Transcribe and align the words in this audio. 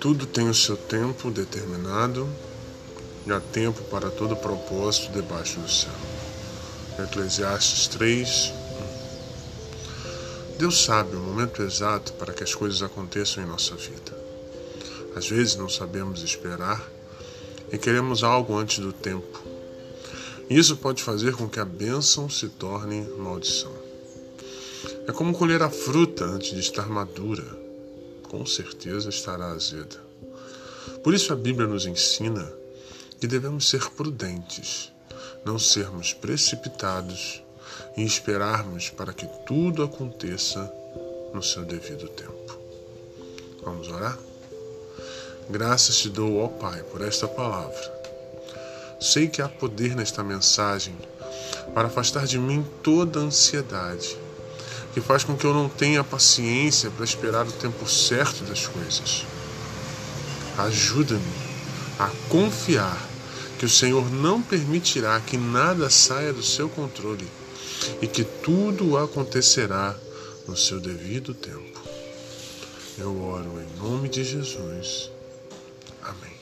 Tudo 0.00 0.26
tem 0.26 0.48
o 0.48 0.54
seu 0.54 0.78
tempo 0.78 1.30
determinado 1.30 2.26
e 3.26 3.32
há 3.32 3.38
tempo 3.38 3.82
para 3.84 4.10
todo 4.10 4.34
propósito 4.34 5.12
debaixo 5.12 5.60
do 5.60 5.70
céu. 5.70 5.92
Eclesiastes 6.98 7.86
3. 7.88 8.52
Deus 10.58 10.82
sabe 10.82 11.16
o 11.16 11.20
momento 11.20 11.62
exato 11.62 12.14
para 12.14 12.32
que 12.32 12.42
as 12.42 12.54
coisas 12.54 12.82
aconteçam 12.82 13.42
em 13.42 13.46
nossa 13.46 13.76
vida. 13.76 14.16
Às 15.14 15.28
vezes 15.28 15.56
não 15.56 15.68
sabemos 15.68 16.22
esperar 16.22 16.90
e 17.70 17.76
queremos 17.76 18.24
algo 18.24 18.56
antes 18.56 18.78
do 18.78 18.92
tempo. 18.92 19.49
Isso 20.50 20.76
pode 20.76 21.02
fazer 21.02 21.34
com 21.34 21.48
que 21.48 21.60
a 21.60 21.64
bênção 21.64 22.28
se 22.28 22.48
torne 22.48 23.02
maldição. 23.16 23.72
É 25.06 25.12
como 25.12 25.32
colher 25.32 25.62
a 25.62 25.70
fruta 25.70 26.24
antes 26.24 26.50
de 26.50 26.60
estar 26.60 26.88
madura 26.88 27.70
com 28.30 28.46
certeza 28.46 29.08
estará 29.08 29.46
azeda. 29.46 29.96
Por 31.02 31.12
isso 31.12 31.32
a 31.32 31.36
Bíblia 31.36 31.66
nos 31.66 31.84
ensina 31.84 32.50
que 33.18 33.26
devemos 33.26 33.68
ser 33.68 33.90
prudentes, 33.90 34.92
não 35.44 35.58
sermos 35.58 36.12
precipitados 36.12 37.42
e 37.96 38.04
esperarmos 38.04 38.88
para 38.88 39.12
que 39.12 39.26
tudo 39.46 39.82
aconteça 39.82 40.72
no 41.34 41.42
seu 41.42 41.64
devido 41.64 42.08
tempo. 42.08 42.56
Vamos 43.64 43.88
orar? 43.88 44.16
Graças 45.50 45.96
te 45.96 46.08
dou, 46.08 46.38
ó 46.38 46.46
Pai, 46.46 46.84
por 46.84 47.02
esta 47.02 47.26
palavra. 47.26 47.99
Sei 49.00 49.28
que 49.28 49.40
há 49.40 49.48
poder 49.48 49.96
nesta 49.96 50.22
mensagem 50.22 50.94
para 51.74 51.88
afastar 51.88 52.26
de 52.26 52.38
mim 52.38 52.64
toda 52.82 53.20
ansiedade 53.20 54.16
que 54.92 55.00
faz 55.00 55.24
com 55.24 55.36
que 55.36 55.44
eu 55.44 55.54
não 55.54 55.68
tenha 55.68 56.02
paciência 56.02 56.90
para 56.90 57.04
esperar 57.04 57.46
o 57.46 57.52
tempo 57.52 57.88
certo 57.88 58.44
das 58.44 58.66
coisas. 58.66 59.24
Ajuda-me 60.58 61.50
a 61.98 62.10
confiar 62.28 63.08
que 63.58 63.64
o 63.64 63.68
Senhor 63.68 64.10
não 64.10 64.42
permitirá 64.42 65.20
que 65.20 65.36
nada 65.36 65.88
saia 65.88 66.32
do 66.32 66.42
seu 66.42 66.68
controle 66.68 67.28
e 68.02 68.06
que 68.06 68.24
tudo 68.24 68.96
acontecerá 68.96 69.96
no 70.48 70.56
seu 70.56 70.80
devido 70.80 71.34
tempo. 71.34 71.80
Eu 72.98 73.22
oro 73.22 73.60
em 73.60 73.82
nome 73.82 74.08
de 74.08 74.24
Jesus. 74.24 75.10
Amém. 76.02 76.39